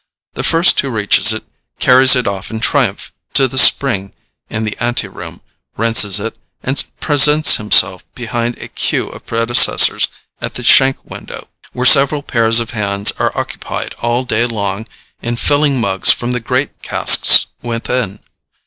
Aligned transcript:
The 0.33 0.41
first 0.41 0.79
who 0.79 0.89
reaches 0.89 1.31
it 1.31 1.43
carries 1.77 2.15
it 2.15 2.25
off 2.25 2.49
in 2.49 2.59
triumph 2.59 3.13
to 3.35 3.47
the 3.47 3.59
spring 3.59 4.13
in 4.49 4.63
the 4.63 4.75
anteroom, 4.79 5.41
rinses 5.77 6.19
it, 6.19 6.35
and 6.63 6.83
presents 6.99 7.57
himself 7.57 8.03
behind 8.15 8.57
a 8.57 8.67
queue 8.67 9.09
of 9.09 9.27
predecessors 9.27 10.07
at 10.41 10.55
the 10.55 10.63
shank 10.63 10.97
window, 11.07 11.49
where 11.73 11.85
several 11.85 12.23
pairs 12.23 12.59
of 12.59 12.71
hands 12.71 13.11
are 13.19 13.37
occupied 13.37 13.93
all 14.01 14.23
day 14.23 14.47
long 14.47 14.87
in 15.21 15.35
filling 15.35 15.79
mugs 15.79 16.11
from 16.11 16.31
the 16.31 16.39
great 16.39 16.81
casks 16.81 17.45
within. 17.61 18.21